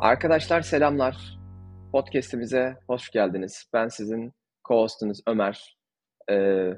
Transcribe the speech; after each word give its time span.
Arkadaşlar 0.00 0.60
selamlar. 0.62 1.38
Podcast'imize 1.92 2.76
hoş 2.86 3.10
geldiniz. 3.10 3.70
Ben 3.72 3.88
sizin 3.88 4.32
co-hostunuz 4.64 5.22
Ömer. 5.26 5.76
Ee, 6.30 6.70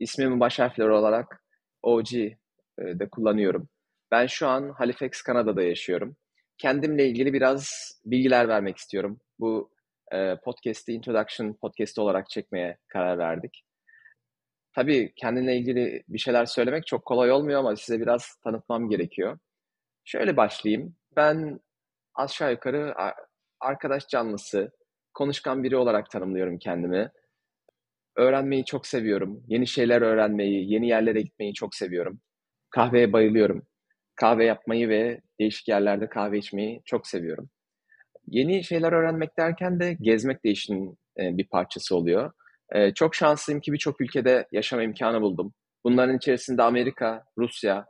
ismimi 0.00 0.40
baş 0.40 0.58
harfleri 0.58 0.90
olarak 0.90 1.44
OG 1.82 2.14
e, 2.14 2.34
de 2.78 3.08
kullanıyorum. 3.08 3.68
Ben 4.10 4.26
şu 4.26 4.48
an 4.48 4.70
Halifax, 4.70 5.22
Kanada'da 5.22 5.62
yaşıyorum. 5.62 6.16
Kendimle 6.58 7.08
ilgili 7.08 7.32
biraz 7.32 7.92
bilgiler 8.04 8.48
vermek 8.48 8.76
istiyorum. 8.76 9.20
Bu 9.38 9.70
e, 10.12 10.36
podcast'i 10.44 10.92
Introduction 10.92 11.52
Podcast 11.52 11.98
olarak 11.98 12.30
çekmeye 12.30 12.78
karar 12.88 13.18
verdik. 13.18 13.64
Tabii 14.74 15.12
kendimle 15.16 15.56
ilgili 15.56 16.04
bir 16.08 16.18
şeyler 16.18 16.46
söylemek 16.46 16.86
çok 16.86 17.04
kolay 17.04 17.30
olmuyor 17.30 17.60
ama 17.60 17.76
size 17.76 18.00
biraz 18.00 18.36
tanıtmam 18.44 18.88
gerekiyor. 18.88 19.38
Şöyle 20.04 20.36
başlayayım. 20.36 20.96
Ben 21.16 21.60
aşağı 22.14 22.50
yukarı 22.52 22.94
arkadaş 23.60 24.08
canlısı, 24.08 24.70
konuşkan 25.14 25.62
biri 25.62 25.76
olarak 25.76 26.10
tanımlıyorum 26.10 26.58
kendimi. 26.58 27.10
Öğrenmeyi 28.16 28.64
çok 28.64 28.86
seviyorum. 28.86 29.42
Yeni 29.46 29.66
şeyler 29.66 30.02
öğrenmeyi, 30.02 30.72
yeni 30.72 30.88
yerlere 30.88 31.20
gitmeyi 31.20 31.54
çok 31.54 31.74
seviyorum. 31.74 32.20
Kahveye 32.70 33.12
bayılıyorum. 33.12 33.66
Kahve 34.16 34.44
yapmayı 34.44 34.88
ve 34.88 35.20
değişik 35.40 35.68
yerlerde 35.68 36.08
kahve 36.08 36.38
içmeyi 36.38 36.82
çok 36.84 37.06
seviyorum. 37.06 37.50
Yeni 38.26 38.64
şeyler 38.64 38.92
öğrenmek 38.92 39.38
derken 39.38 39.80
de 39.80 39.96
gezmek 40.00 40.44
de 40.44 40.50
işin 40.50 40.98
e, 41.18 41.36
bir 41.36 41.48
parçası 41.48 41.96
oluyor. 41.96 42.32
E, 42.72 42.94
çok 42.94 43.14
şanslıyım 43.14 43.60
ki 43.60 43.72
birçok 43.72 44.00
ülkede 44.00 44.48
yaşama 44.52 44.82
imkanı 44.82 45.20
buldum. 45.20 45.54
Bunların 45.84 46.16
içerisinde 46.16 46.62
Amerika, 46.62 47.24
Rusya, 47.38 47.86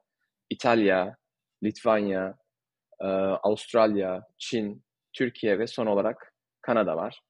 İtalya, 0.50 1.17
Litvanya, 1.62 2.34
e, 3.05 3.06
Avustralya, 3.42 4.22
Çin, 4.38 4.83
Türkiye 5.12 5.58
ve 5.58 5.66
son 5.66 5.86
olarak 5.86 6.33
Kanada 6.62 6.97
var. 6.97 7.20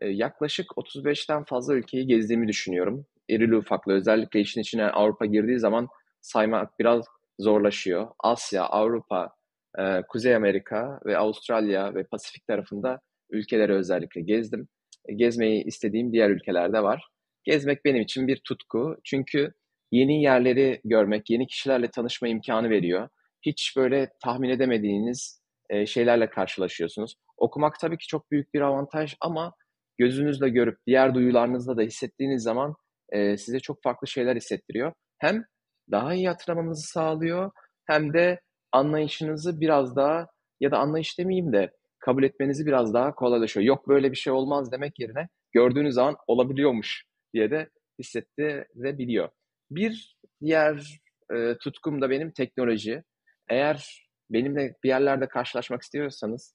E, 0.00 0.08
yaklaşık 0.08 0.66
35'ten 0.66 1.44
fazla 1.44 1.74
ülkeyi 1.74 2.06
gezdiğimi 2.06 2.48
düşünüyorum. 2.48 3.06
İrili 3.28 3.56
ufaklı 3.56 3.92
özellikle 3.92 4.40
işin 4.40 4.60
içine 4.60 4.84
Avrupa 4.84 5.26
girdiği 5.26 5.58
zaman 5.58 5.88
saymak 6.20 6.78
biraz 6.78 7.06
zorlaşıyor. 7.38 8.08
Asya, 8.18 8.64
Avrupa, 8.64 9.30
e, 9.78 10.02
Kuzey 10.08 10.34
Amerika 10.34 11.00
ve 11.06 11.18
Avustralya 11.18 11.94
ve 11.94 12.04
Pasifik 12.04 12.46
tarafında 12.46 13.00
ülkeleri 13.30 13.72
özellikle 13.72 14.20
gezdim. 14.20 14.68
Gezmeyi 15.16 15.64
istediğim 15.64 16.12
diğer 16.12 16.30
ülkelerde 16.30 16.82
var. 16.82 17.08
Gezmek 17.44 17.84
benim 17.84 18.02
için 18.02 18.28
bir 18.28 18.36
tutku. 18.36 18.96
Çünkü 19.04 19.52
yeni 19.92 20.22
yerleri 20.22 20.80
görmek, 20.84 21.30
yeni 21.30 21.46
kişilerle 21.46 21.90
tanışma 21.90 22.28
imkanı 22.28 22.70
veriyor 22.70 23.08
hiç 23.46 23.74
böyle 23.76 24.10
tahmin 24.24 24.48
edemediğiniz 24.50 25.42
e, 25.70 25.86
şeylerle 25.86 26.30
karşılaşıyorsunuz. 26.30 27.14
Okumak 27.36 27.80
tabii 27.80 27.98
ki 27.98 28.06
çok 28.06 28.30
büyük 28.30 28.54
bir 28.54 28.60
avantaj 28.60 29.14
ama 29.20 29.52
gözünüzle 29.98 30.48
görüp 30.48 30.78
diğer 30.86 31.14
duyularınızla 31.14 31.76
da 31.76 31.82
hissettiğiniz 31.82 32.42
zaman 32.42 32.74
e, 33.12 33.36
size 33.36 33.60
çok 33.60 33.82
farklı 33.82 34.08
şeyler 34.08 34.36
hissettiriyor. 34.36 34.92
Hem 35.18 35.44
daha 35.90 36.14
iyi 36.14 36.28
hatırlamanızı 36.28 36.88
sağlıyor 36.88 37.50
hem 37.86 38.14
de 38.14 38.40
anlayışınızı 38.72 39.60
biraz 39.60 39.96
daha 39.96 40.26
ya 40.60 40.70
da 40.70 40.78
anlayış 40.78 41.18
demeyeyim 41.18 41.52
de 41.52 41.72
kabul 41.98 42.22
etmenizi 42.22 42.66
biraz 42.66 42.94
daha 42.94 43.14
kolaylaşıyor. 43.14 43.66
Yok 43.66 43.88
böyle 43.88 44.10
bir 44.10 44.16
şey 44.16 44.32
olmaz 44.32 44.72
demek 44.72 44.98
yerine 44.98 45.28
gördüğünüz 45.52 45.94
zaman 45.94 46.16
olabiliyormuş 46.26 47.04
diye 47.34 47.50
de 47.50 47.68
hissettirebiliyor. 47.98 49.28
Bir 49.70 50.16
diğer 50.40 51.00
e, 51.34 51.56
tutkum 51.58 52.02
da 52.02 52.10
benim 52.10 52.30
teknoloji. 52.30 53.02
Eğer 53.52 54.08
benimle 54.30 54.74
bir 54.84 54.88
yerlerde 54.88 55.28
karşılaşmak 55.28 55.82
istiyorsanız 55.82 56.54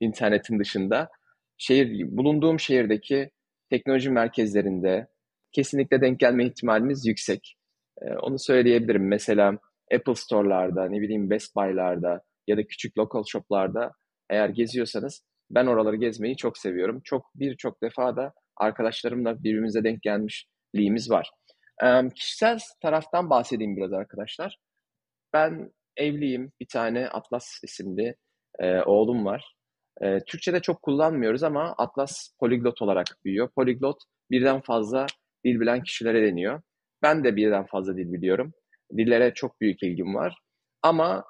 internetin 0.00 0.58
dışında 0.58 1.08
şehir 1.58 2.16
bulunduğum 2.16 2.60
şehirdeki 2.60 3.30
teknoloji 3.70 4.10
merkezlerinde 4.10 5.08
kesinlikle 5.52 6.00
denk 6.00 6.20
gelme 6.20 6.46
ihtimalimiz 6.46 7.06
yüksek. 7.06 7.56
Ee, 8.02 8.14
onu 8.14 8.38
söyleyebilirim. 8.38 9.08
Mesela 9.08 9.58
Apple 9.94 10.14
Store'larda, 10.14 10.88
ne 10.88 11.00
bileyim 11.00 11.30
Best 11.30 11.56
Buy'larda 11.56 12.22
ya 12.46 12.56
da 12.56 12.66
küçük 12.66 12.98
local 12.98 13.24
shop'larda 13.26 13.92
eğer 14.30 14.48
geziyorsanız 14.48 15.22
ben 15.50 15.66
oraları 15.66 15.96
gezmeyi 15.96 16.36
çok 16.36 16.58
seviyorum. 16.58 17.00
Çok 17.04 17.30
birçok 17.34 17.82
defa 17.82 18.16
da 18.16 18.32
arkadaşlarımla 18.56 19.44
birbirimize 19.44 19.84
denk 19.84 20.02
gelmişliğimiz 20.02 21.10
var. 21.10 21.30
Ee, 21.84 22.08
kişisel 22.14 22.58
taraftan 22.82 23.30
bahsedeyim 23.30 23.76
biraz 23.76 23.92
arkadaşlar. 23.92 24.58
Ben 25.32 25.72
evliyim. 25.96 26.52
Bir 26.60 26.66
tane 26.66 27.08
Atlas 27.08 27.60
isimli 27.64 28.14
e, 28.58 28.80
oğlum 28.80 29.24
var. 29.24 29.54
E, 30.00 30.18
Türkçe'de 30.20 30.60
çok 30.60 30.82
kullanmıyoruz 30.82 31.42
ama 31.42 31.74
Atlas 31.78 32.30
poliglot 32.40 32.82
olarak 32.82 33.06
büyüyor. 33.24 33.48
Poliglot 33.56 33.98
birden 34.30 34.60
fazla 34.60 35.06
dil 35.44 35.60
bilen 35.60 35.82
kişilere 35.82 36.22
deniyor. 36.22 36.62
Ben 37.02 37.24
de 37.24 37.36
birden 37.36 37.66
fazla 37.66 37.96
dil 37.96 38.12
biliyorum. 38.12 38.52
Dillere 38.96 39.34
çok 39.34 39.60
büyük 39.60 39.82
ilgim 39.82 40.14
var. 40.14 40.38
Ama 40.82 41.24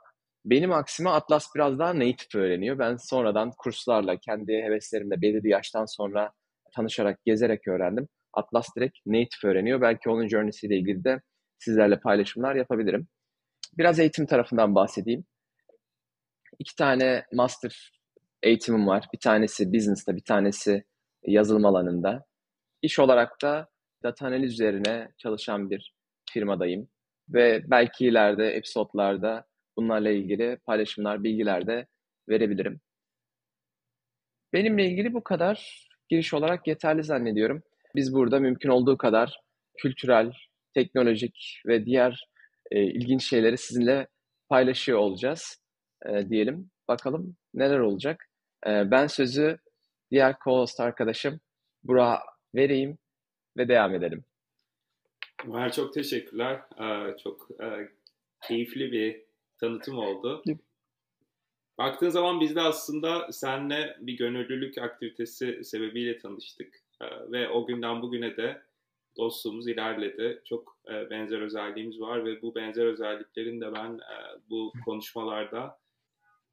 benim 0.44 0.72
aksime 0.72 1.10
Atlas 1.10 1.46
biraz 1.54 1.78
daha 1.78 1.94
native 1.98 2.42
öğreniyor. 2.42 2.78
Ben 2.78 2.96
sonradan 2.96 3.52
kurslarla, 3.58 4.16
kendi 4.16 4.52
heveslerimle 4.52 5.22
belirli 5.22 5.48
yaştan 5.48 5.84
sonra 5.84 6.32
tanışarak, 6.74 7.24
gezerek 7.24 7.68
öğrendim. 7.68 8.08
Atlas 8.32 8.66
direkt 8.76 8.98
native 9.06 9.50
öğreniyor. 9.50 9.80
Belki 9.80 10.10
onun 10.10 10.28
journey'siyle 10.28 10.76
ilgili 10.76 11.04
de 11.04 11.20
sizlerle 11.58 12.00
paylaşımlar 12.00 12.54
yapabilirim. 12.54 13.08
Biraz 13.78 13.98
eğitim 13.98 14.26
tarafından 14.26 14.74
bahsedeyim. 14.74 15.24
İki 16.58 16.76
tane 16.76 17.24
master 17.32 17.92
eğitimim 18.42 18.86
var. 18.86 19.08
Bir 19.14 19.18
tanesi 19.18 19.72
business'ta, 19.72 20.16
bir 20.16 20.24
tanesi 20.24 20.84
yazılım 21.26 21.64
alanında. 21.66 22.24
İş 22.82 22.98
olarak 22.98 23.42
da 23.42 23.68
data 24.02 24.26
analiz 24.26 24.52
üzerine 24.52 25.08
çalışan 25.18 25.70
bir 25.70 25.94
firmadayım. 26.30 26.88
Ve 27.28 27.62
belki 27.66 28.06
ileride 28.06 28.46
episodlarda 28.46 29.46
bunlarla 29.76 30.10
ilgili 30.10 30.56
paylaşımlar, 30.56 31.24
bilgiler 31.24 31.66
de 31.66 31.86
verebilirim. 32.28 32.80
Benimle 34.52 34.86
ilgili 34.86 35.14
bu 35.14 35.24
kadar 35.24 35.88
giriş 36.08 36.34
olarak 36.34 36.66
yeterli 36.66 37.04
zannediyorum. 37.04 37.62
Biz 37.94 38.14
burada 38.14 38.40
mümkün 38.40 38.68
olduğu 38.68 38.98
kadar 38.98 39.40
kültürel, 39.76 40.32
teknolojik 40.74 41.62
ve 41.66 41.86
diğer 41.86 42.28
e, 42.70 42.82
ilginç 42.82 43.24
şeyleri 43.24 43.58
sizinle 43.58 44.06
paylaşıyor 44.48 44.98
olacağız 44.98 45.62
e, 46.06 46.28
diyelim. 46.28 46.70
Bakalım 46.88 47.36
neler 47.54 47.78
olacak. 47.78 48.28
E, 48.66 48.90
ben 48.90 49.06
sözü 49.06 49.58
diğer 50.10 50.32
co-host 50.32 50.82
arkadaşım 50.82 51.40
Burak'a 51.84 52.22
vereyim 52.54 52.98
ve 53.56 53.68
devam 53.68 53.94
edelim. 53.94 54.24
Ömer 55.44 55.72
çok 55.72 55.94
teşekkürler. 55.94 56.60
Ee, 56.80 57.16
çok 57.24 57.48
e, 57.62 57.88
keyifli 58.42 58.92
bir 58.92 59.22
tanıtım 59.58 59.98
oldu. 59.98 60.42
Baktığın 61.78 62.08
zaman 62.08 62.40
biz 62.40 62.56
de 62.56 62.60
aslında 62.60 63.32
seninle 63.32 63.96
bir 64.00 64.16
gönüllülük 64.16 64.78
aktivitesi 64.78 65.64
sebebiyle 65.64 66.18
tanıştık. 66.18 66.82
Ee, 67.00 67.06
ve 67.32 67.48
o 67.48 67.66
günden 67.66 68.02
bugüne 68.02 68.36
de 68.36 68.62
dostluğumuz 69.16 69.68
ilerledi. 69.68 70.42
Çok 70.44 70.78
e, 70.90 71.10
benzer 71.10 71.40
özelliğimiz 71.40 72.00
var 72.00 72.24
ve 72.24 72.42
bu 72.42 72.54
benzer 72.54 72.86
özelliklerin 72.86 73.60
de 73.60 73.72
ben 73.72 73.92
e, 73.94 74.16
bu 74.50 74.72
konuşmalarda 74.84 75.78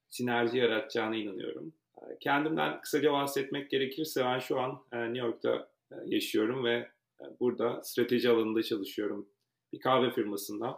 sinerji 0.09 0.57
yaratacağına 0.57 1.15
inanıyorum. 1.15 1.73
E, 1.97 2.01
kendimden 2.19 2.81
kısaca 2.81 3.13
bahsetmek 3.13 3.69
gerekirse 3.69 4.25
ben 4.25 4.39
şu 4.39 4.59
an 4.59 4.79
e, 4.91 4.97
New 5.13 5.27
York'ta 5.27 5.69
e, 5.91 5.95
yaşıyorum 6.05 6.63
ve 6.63 6.73
e, 7.21 7.23
burada 7.39 7.83
strateji 7.83 8.29
alanında 8.29 8.63
çalışıyorum 8.63 9.29
bir 9.73 9.79
kahve 9.79 10.11
firmasında. 10.11 10.77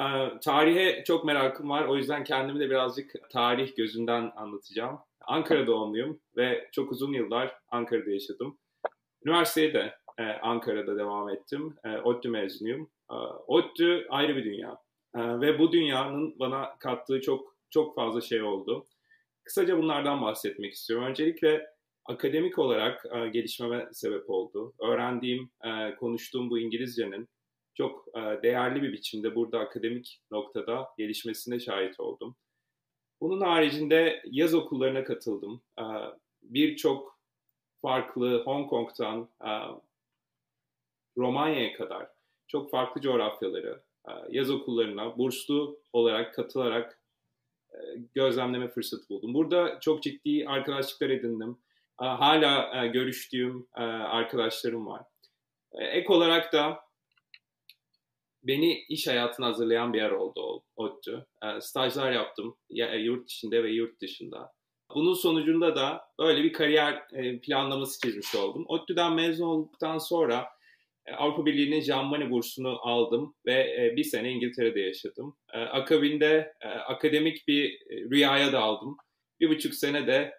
E, 0.00 0.06
tarihe 0.44 1.04
çok 1.04 1.24
merakım 1.24 1.70
var. 1.70 1.84
O 1.84 1.96
yüzden 1.96 2.24
kendimi 2.24 2.60
de 2.60 2.70
birazcık 2.70 3.14
tarih 3.30 3.76
gözünden 3.76 4.32
anlatacağım. 4.36 4.98
Ankara 5.20 5.66
doğumluyum 5.66 6.20
ve 6.36 6.68
çok 6.72 6.92
uzun 6.92 7.12
yıllar 7.12 7.54
Ankara'da 7.70 8.10
yaşadım. 8.10 8.58
Üniversiteye 9.24 9.74
de 9.74 9.94
e, 10.18 10.22
Ankara'da 10.22 10.98
devam 10.98 11.28
ettim. 11.28 11.76
E, 11.84 11.98
ODTÜ 11.98 12.28
mezunuyum. 12.28 12.90
E, 13.10 13.14
ODTÜ 13.46 14.06
ayrı 14.10 14.36
bir 14.36 14.44
dünya. 14.44 14.78
E, 15.14 15.40
ve 15.40 15.58
bu 15.58 15.72
dünyanın 15.72 16.38
bana 16.38 16.78
kattığı 16.78 17.20
çok 17.20 17.56
çok 17.70 17.94
fazla 17.94 18.20
şey 18.20 18.42
oldu. 18.42 18.86
Kısaca 19.44 19.78
bunlardan 19.78 20.22
bahsetmek 20.22 20.72
istiyorum. 20.72 21.06
Öncelikle 21.06 21.66
akademik 22.04 22.58
olarak 22.58 23.06
e, 23.14 23.28
gelişmeme 23.28 23.88
sebep 23.92 24.30
oldu. 24.30 24.74
Öğrendiğim, 24.80 25.50
e, 25.64 25.94
konuştuğum 25.94 26.50
bu 26.50 26.58
İngilizcenin 26.58 27.28
çok 27.74 28.04
e, 28.14 28.42
değerli 28.42 28.82
bir 28.82 28.92
biçimde 28.92 29.34
burada 29.34 29.58
akademik 29.58 30.20
noktada 30.30 30.88
gelişmesine 30.98 31.60
şahit 31.60 32.00
oldum. 32.00 32.36
Bunun 33.20 33.40
haricinde 33.40 34.22
yaz 34.24 34.54
okullarına 34.54 35.04
katıldım. 35.04 35.62
E, 35.78 35.84
Birçok 36.42 37.18
farklı 37.82 38.42
Hong 38.44 38.70
Kong'tan 38.70 39.28
e, 39.44 39.50
Romanya'ya 41.18 41.72
kadar 41.72 42.08
çok 42.48 42.70
farklı 42.70 43.00
coğrafyaları 43.00 43.82
e, 44.08 44.12
yaz 44.30 44.50
okullarına 44.50 45.18
burslu 45.18 45.80
olarak 45.92 46.34
katılarak 46.34 47.00
e, 47.70 47.78
gözlemleme 48.14 48.68
fırsatı 48.68 49.08
buldum. 49.08 49.34
Burada 49.34 49.80
çok 49.80 50.02
ciddi 50.02 50.44
arkadaşlıklar 50.48 51.10
edindim. 51.10 51.58
Hala 51.96 52.86
görüştüğüm 52.86 53.66
arkadaşlarım 53.74 54.86
var. 54.86 55.02
Ek 55.72 56.12
olarak 56.12 56.52
da 56.52 56.80
beni 58.42 58.84
iş 58.88 59.06
hayatına 59.06 59.46
hazırlayan 59.46 59.92
bir 59.92 59.98
yer 59.98 60.10
oldu 60.10 60.62
ODTÜ. 60.76 61.26
Stajlar 61.60 62.12
yaptım 62.12 62.56
yurt 62.98 63.30
içinde 63.30 63.64
ve 63.64 63.70
yurt 63.70 64.00
dışında. 64.00 64.52
Bunun 64.94 65.14
sonucunda 65.14 65.76
da 65.76 66.04
böyle 66.18 66.44
bir 66.44 66.52
kariyer 66.52 67.08
planlaması 67.42 68.00
çizmiş 68.00 68.34
oldum. 68.34 68.64
ODTÜ'den 68.68 69.12
mezun 69.12 69.46
olduktan 69.46 69.98
sonra 69.98 70.48
Avrupa 71.16 71.46
Birliği'nin 71.46 72.04
Monnet 72.04 72.30
bursunu 72.30 72.78
aldım 72.82 73.34
ve 73.46 73.92
bir 73.96 74.04
sene 74.04 74.30
İngiltere'de 74.30 74.80
yaşadım. 74.80 75.36
Akabinde 75.52 76.54
akademik 76.86 77.48
bir 77.48 77.80
rüyaya 77.90 78.52
daldım. 78.52 78.96
Bir 79.40 79.48
buçuk 79.48 79.74
sene 79.74 80.06
de 80.06 80.38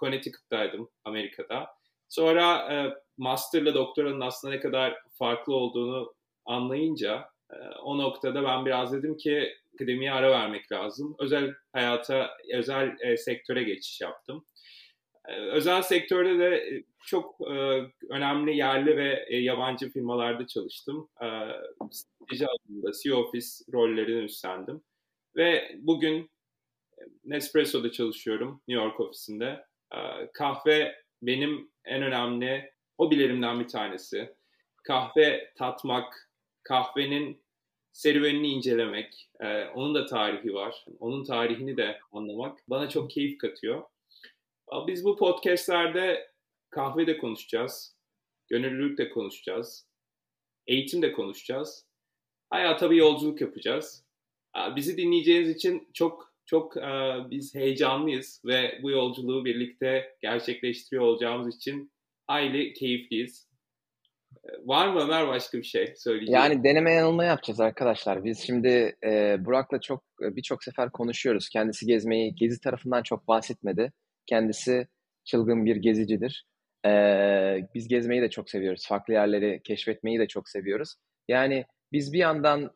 Connecticut'taydım 0.00 0.88
Amerika'da. 1.04 1.66
Sonra 2.08 2.68
master'la 3.16 3.74
doktoranın 3.74 4.20
aslında 4.20 4.54
ne 4.54 4.60
kadar 4.60 4.96
farklı 5.18 5.54
olduğunu 5.54 6.14
anlayınca 6.44 7.28
o 7.82 7.98
noktada 7.98 8.44
ben 8.44 8.66
biraz 8.66 8.92
dedim 8.92 9.16
ki 9.16 9.56
akademiye 9.74 10.12
ara 10.12 10.30
vermek 10.30 10.72
lazım. 10.72 11.16
Özel 11.18 11.54
hayata, 11.72 12.30
özel 12.54 13.16
sektöre 13.16 13.62
geçiş 13.62 14.00
yaptım. 14.00 14.44
Özel 15.28 15.82
sektörde 15.82 16.38
de 16.38 16.82
çok 17.04 17.40
önemli 18.10 18.56
yerli 18.56 18.96
ve 18.96 19.26
yabancı 19.30 19.90
firmalarda 19.90 20.46
çalıştım. 20.46 21.08
Strateji 21.90 22.46
alanında 22.46 22.90
CEO 23.02 23.16
Office 23.16 23.46
rollerini 23.72 24.24
üstlendim. 24.24 24.82
Ve 25.36 25.76
bugün 25.78 26.30
Nespresso'da 27.24 27.92
çalışıyorum, 27.92 28.62
New 28.68 28.84
York 28.84 29.00
ofisinde. 29.00 29.66
Kahve 30.34 30.94
benim 31.22 31.70
en 31.84 32.02
önemli 32.02 32.72
hobilerimden 32.96 33.60
bir 33.60 33.68
tanesi. 33.68 34.34
Kahve 34.84 35.52
tatmak, 35.56 36.30
kahvenin 36.62 37.42
serüvenini 37.92 38.48
incelemek, 38.48 39.28
onun 39.74 39.94
da 39.94 40.06
tarihi 40.06 40.54
var. 40.54 40.84
Onun 41.00 41.24
tarihini 41.24 41.76
de 41.76 41.98
anlamak 42.12 42.58
bana 42.68 42.88
çok 42.88 43.10
keyif 43.10 43.38
katıyor. 43.38 43.82
Biz 44.86 45.04
bu 45.04 45.16
podcastlerde 45.16 46.30
kahve 46.70 47.06
de 47.06 47.18
konuşacağız, 47.18 47.96
gönüllülük 48.48 48.98
de 48.98 49.10
konuşacağız, 49.10 49.88
eğitim 50.66 51.02
de 51.02 51.12
konuşacağız. 51.12 51.86
Hayata 52.50 52.90
bir 52.90 52.96
yolculuk 52.96 53.40
yapacağız. 53.40 54.04
Bizi 54.76 54.96
dinleyeceğiniz 54.96 55.50
için 55.50 55.88
çok 55.94 56.32
çok 56.46 56.76
biz 57.30 57.54
heyecanlıyız 57.54 58.42
ve 58.44 58.78
bu 58.82 58.90
yolculuğu 58.90 59.44
birlikte 59.44 60.16
gerçekleştiriyor 60.20 61.04
olacağımız 61.04 61.56
için 61.56 61.92
hayli 62.26 62.72
keyifliyiz. 62.72 63.48
Var 64.64 64.88
mı 64.88 65.00
Ömer 65.00 65.28
başka 65.28 65.58
bir 65.58 65.62
şey 65.64 65.94
söyleyeceğim? 65.96 66.40
Yani 66.42 66.64
deneme 66.64 66.92
yanılma 66.92 67.24
yapacağız 67.24 67.60
arkadaşlar. 67.60 68.24
Biz 68.24 68.38
şimdi 68.38 68.96
e, 69.04 69.36
Burak'la 69.44 69.80
çok 69.80 70.04
birçok 70.20 70.64
sefer 70.64 70.92
konuşuyoruz. 70.92 71.48
Kendisi 71.48 71.86
gezmeyi, 71.86 72.34
gezi 72.34 72.60
tarafından 72.60 73.02
çok 73.02 73.28
bahsetmedi. 73.28 73.92
Kendisi 74.26 74.86
çılgın 75.24 75.66
bir 75.66 75.76
gezicidir. 75.76 76.46
Ee, 76.86 77.68
biz 77.74 77.88
gezmeyi 77.88 78.22
de 78.22 78.30
çok 78.30 78.50
seviyoruz. 78.50 78.86
Farklı 78.88 79.12
yerleri 79.12 79.60
keşfetmeyi 79.64 80.18
de 80.18 80.28
çok 80.28 80.48
seviyoruz. 80.48 80.94
Yani 81.28 81.64
biz 81.92 82.12
bir 82.12 82.18
yandan 82.18 82.70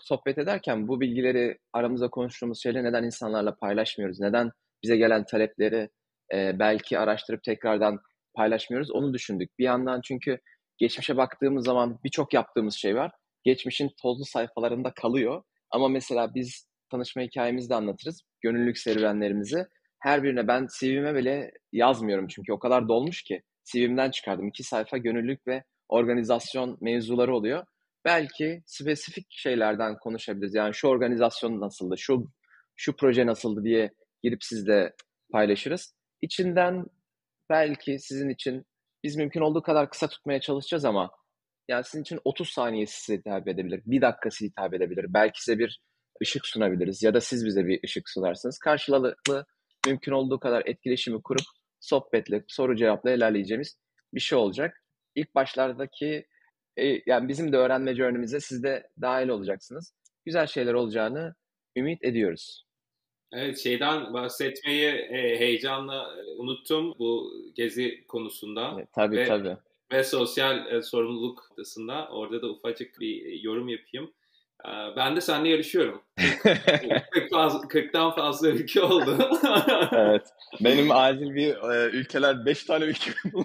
sohbet 0.00 0.38
ederken 0.38 0.88
bu 0.88 1.00
bilgileri 1.00 1.58
aramızda 1.72 2.08
konuştuğumuz 2.10 2.62
şeyleri 2.62 2.84
neden 2.84 3.04
insanlarla 3.04 3.56
paylaşmıyoruz? 3.56 4.20
Neden 4.20 4.50
bize 4.82 4.96
gelen 4.96 5.24
talepleri 5.24 5.88
e, 6.32 6.58
belki 6.58 6.98
araştırıp 6.98 7.42
tekrardan 7.42 8.00
paylaşmıyoruz? 8.34 8.90
Onu 8.90 9.14
düşündük. 9.14 9.58
Bir 9.58 9.64
yandan 9.64 10.00
çünkü 10.04 10.38
geçmişe 10.78 11.16
baktığımız 11.16 11.64
zaman 11.64 11.98
birçok 12.04 12.34
yaptığımız 12.34 12.74
şey 12.74 12.96
var. 12.96 13.10
Geçmişin 13.44 13.90
tozlu 14.02 14.24
sayfalarında 14.24 14.92
kalıyor. 14.94 15.42
Ama 15.70 15.88
mesela 15.88 16.34
biz 16.34 16.66
tanışma 16.90 17.22
hikayemizi 17.22 17.70
de 17.70 17.74
anlatırız. 17.74 18.22
Gönüllülük 18.40 18.78
serüvenlerimizi 18.78 19.66
her 20.02 20.22
birine 20.22 20.48
ben 20.48 20.66
CV'me 20.78 21.14
bile 21.14 21.52
yazmıyorum 21.72 22.26
çünkü 22.28 22.52
o 22.52 22.58
kadar 22.58 22.88
dolmuş 22.88 23.22
ki 23.22 23.42
CV'mden 23.64 24.10
çıkardım. 24.10 24.48
iki 24.48 24.62
sayfa 24.62 24.98
gönüllülük 24.98 25.46
ve 25.46 25.64
organizasyon 25.88 26.78
mevzuları 26.80 27.36
oluyor. 27.36 27.64
Belki 28.04 28.62
spesifik 28.66 29.26
şeylerden 29.30 29.96
konuşabiliriz. 29.98 30.54
Yani 30.54 30.74
şu 30.74 30.88
organizasyon 30.88 31.60
nasıldı, 31.60 31.94
şu 31.98 32.28
şu 32.76 32.96
proje 32.96 33.26
nasıldı 33.26 33.64
diye 33.64 33.92
girip 34.22 34.44
sizle 34.44 34.92
paylaşırız. 35.32 35.94
İçinden 36.22 36.84
belki 37.50 37.98
sizin 37.98 38.28
için 38.28 38.64
biz 39.04 39.16
mümkün 39.16 39.40
olduğu 39.40 39.62
kadar 39.62 39.90
kısa 39.90 40.08
tutmaya 40.08 40.40
çalışacağız 40.40 40.84
ama 40.84 41.10
yani 41.68 41.84
sizin 41.84 42.02
için 42.02 42.18
30 42.24 42.48
saniye 42.48 42.86
size 42.86 43.18
hitap 43.18 43.48
edebilir, 43.48 43.82
bir 43.86 44.00
dakikası 44.00 44.44
hitap 44.44 44.74
edebilir. 44.74 45.06
Belki 45.08 45.42
size 45.42 45.58
bir 45.58 45.80
ışık 46.22 46.46
sunabiliriz 46.46 47.02
ya 47.02 47.14
da 47.14 47.20
siz 47.20 47.46
bize 47.46 47.66
bir 47.66 47.80
ışık 47.84 48.08
sunarsınız. 48.08 48.58
Karşılıklı 48.58 49.46
mümkün 49.86 50.12
olduğu 50.12 50.40
kadar 50.40 50.62
etkileşimi 50.66 51.22
kurup 51.22 51.46
sohbetle, 51.80 52.44
soru 52.48 52.76
cevapla 52.76 53.10
ilerleyeceğimiz 53.10 53.78
bir 54.14 54.20
şey 54.20 54.38
olacak. 54.38 54.84
İlk 55.14 55.34
başlardaki 55.34 56.26
e, 56.76 57.02
yani 57.06 57.28
bizim 57.28 57.52
de 57.52 57.56
öğrenme 57.56 57.94
journey'mize 57.94 58.40
siz 58.40 58.62
de 58.62 58.90
dahil 59.00 59.28
olacaksınız. 59.28 59.94
Güzel 60.24 60.46
şeyler 60.46 60.74
olacağını 60.74 61.34
ümit 61.76 62.04
ediyoruz. 62.04 62.66
Evet 63.32 63.58
şeyden 63.58 64.12
bahsetmeyi 64.12 64.88
e, 64.88 65.38
heyecanla 65.38 66.16
e, 66.18 66.30
unuttum 66.36 66.94
bu 66.98 67.32
gezi 67.54 68.04
konusunda. 68.08 68.74
Evet, 68.76 68.88
tabii 68.92 69.16
ve, 69.16 69.24
tabii. 69.24 69.56
Ve 69.92 70.04
sosyal 70.04 70.72
e, 70.72 70.82
sorumluluk 70.82 71.38
noktasında 71.50 72.08
orada 72.08 72.42
da 72.42 72.50
ufacık 72.50 73.00
bir 73.00 73.42
yorum 73.42 73.68
yapayım. 73.68 74.12
Ee, 74.66 74.96
ben 74.96 75.16
de 75.16 75.20
seninle 75.20 75.48
yarışıyorum. 75.48 76.02
40 77.10 77.30
fazla, 77.30 77.58
40'tan 77.58 78.14
fazla 78.14 78.48
ülke 78.48 78.82
oldu. 78.82 79.30
evet. 79.92 80.28
Benim 80.60 80.90
acil 80.90 81.34
bir 81.34 81.54
e, 81.54 81.90
ülkeler 81.90 82.46
5 82.46 82.64
tane 82.64 82.84
ülke 82.84 83.10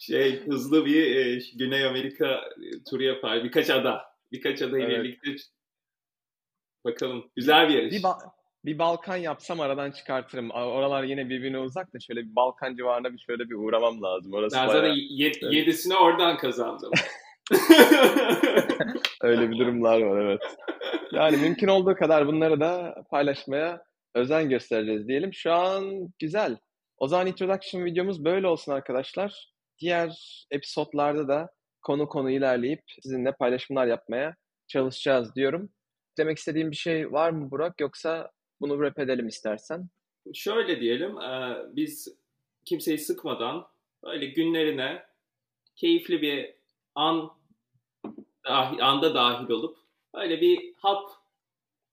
şey 0.00 0.46
hızlı 0.46 0.86
bir 0.86 1.16
e, 1.16 1.42
Güney 1.54 1.84
Amerika 1.84 2.40
turu 2.90 3.02
yapar. 3.02 3.44
Birkaç 3.44 3.70
ada. 3.70 4.04
Birkaç 4.32 4.62
adayı 4.62 4.84
evet. 4.84 5.04
birlikte 5.04 5.30
bakalım. 6.84 7.30
Güzel 7.36 7.68
bir 7.68 7.74
yarış. 7.74 7.92
Bir, 7.92 8.02
ba- 8.02 8.30
bir 8.64 8.78
Balkan 8.78 9.16
yapsam 9.16 9.60
aradan 9.60 9.90
çıkartırım. 9.90 10.50
Oralar 10.50 11.04
yine 11.04 11.28
birbirine 11.28 11.58
uzak 11.58 11.94
da 11.94 12.00
şöyle 12.00 12.20
bir 12.20 12.36
Balkan 12.36 12.76
civarına 12.76 13.12
bir 13.12 13.18
şöyle 13.18 13.50
bir 13.50 13.54
uğramam 13.54 14.02
lazım. 14.02 14.32
Orası 14.32 14.56
ben 14.56 14.68
bayağı... 14.68 14.82
zaten 14.82 14.94
yed- 14.94 15.54
yedisini 15.54 15.96
oradan 15.96 16.36
kazandım. 16.36 16.90
Öyle 19.22 19.50
bir 19.50 19.58
durumlar 19.58 20.00
var 20.00 20.20
evet. 20.20 20.40
Yani 21.12 21.36
mümkün 21.36 21.68
olduğu 21.68 21.94
kadar 21.94 22.26
bunları 22.26 22.60
da 22.60 23.04
paylaşmaya 23.10 23.84
özen 24.14 24.48
göstereceğiz 24.48 25.08
diyelim. 25.08 25.34
Şu 25.34 25.52
an 25.52 26.08
güzel. 26.18 26.56
O 26.98 27.08
zaman 27.08 27.26
introduction 27.26 27.84
videomuz 27.84 28.24
böyle 28.24 28.46
olsun 28.46 28.72
arkadaşlar. 28.72 29.52
Diğer 29.78 30.44
episodlarda 30.50 31.28
da 31.28 31.50
konu 31.82 32.08
konu 32.08 32.30
ilerleyip 32.30 32.82
sizinle 33.02 33.32
paylaşımlar 33.32 33.86
yapmaya 33.86 34.34
çalışacağız 34.68 35.34
diyorum. 35.34 35.70
Demek 36.18 36.38
istediğim 36.38 36.70
bir 36.70 36.76
şey 36.76 37.12
var 37.12 37.30
mı 37.30 37.50
Burak 37.50 37.80
yoksa 37.80 38.30
bunu 38.60 38.72
wrap 38.72 38.98
edelim 38.98 39.28
istersen? 39.28 39.88
Şöyle 40.34 40.80
diyelim, 40.80 41.16
biz 41.76 42.08
kimseyi 42.64 42.98
sıkmadan 42.98 43.66
böyle 44.02 44.26
günlerine 44.26 45.02
keyifli 45.76 46.22
bir 46.22 46.54
an 46.94 47.39
dahil, 48.44 48.86
anda 48.86 49.14
dahil 49.14 49.50
olup 49.50 49.78
öyle 50.14 50.40
bir 50.40 50.74
hap 50.76 51.10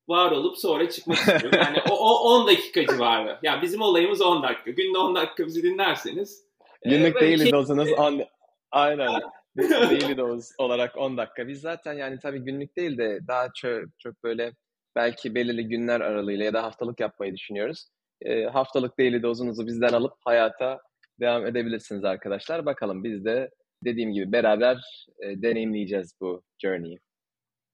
var 0.07 0.31
olup 0.31 0.57
sonra 0.57 0.89
çıkmak 0.89 1.17
istiyorum. 1.17 1.49
Yani 1.53 1.77
o, 1.89 1.93
o 1.93 2.39
10 2.41 2.47
dakika 2.47 2.87
civarı. 2.87 3.39
Yani 3.43 3.61
bizim 3.61 3.81
olayımız 3.81 4.21
10 4.21 4.43
dakika. 4.43 4.71
Günde 4.71 4.97
10 4.97 5.15
dakika 5.15 5.45
bizi 5.45 5.63
dinlerseniz. 5.63 6.45
E, 6.83 6.89
Günlük 6.89 7.17
e, 7.17 7.19
daily 7.19 7.43
şey... 7.43 7.51
dozunuz 7.51 7.91
10 7.91 8.23
Aynen. 8.71 9.21
daily 9.57 10.17
doz 10.17 10.51
olarak 10.57 10.97
10 10.97 11.17
dakika. 11.17 11.47
Biz 11.47 11.61
zaten 11.61 11.93
yani 11.93 12.19
tabii 12.19 12.39
günlük 12.39 12.77
değil 12.77 12.97
de 12.97 13.19
daha 13.27 13.47
çok, 13.55 13.83
çok 13.99 14.23
böyle 14.23 14.53
belki 14.95 15.35
belirli 15.35 15.67
günler 15.67 16.01
aralığıyla 16.01 16.45
ya 16.45 16.53
da 16.53 16.63
haftalık 16.63 16.99
yapmayı 16.99 17.35
düşünüyoruz. 17.35 17.87
E, 18.21 18.43
haftalık 18.43 18.99
daily 18.99 19.23
dozunuzu 19.23 19.67
bizden 19.67 19.93
alıp 19.93 20.13
hayata 20.25 20.81
devam 21.19 21.45
edebilirsiniz 21.45 22.03
arkadaşlar. 22.03 22.65
Bakalım 22.65 23.03
biz 23.03 23.25
de 23.25 23.49
dediğim 23.83 24.13
gibi 24.13 24.31
beraber 24.31 25.05
e, 25.19 25.41
deneyimleyeceğiz 25.41 26.13
bu 26.21 26.43
journey'i. 26.59 26.99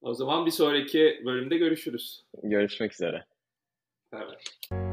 O 0.02 0.14
zaman 0.14 0.46
bir 0.46 0.52
sonraki 0.52 1.22
bölümde 1.26 1.58
görüşürüz. 1.58 2.24
Görüşmek 2.44 2.94
üzere. 2.94 3.26
Evet. 4.14 4.93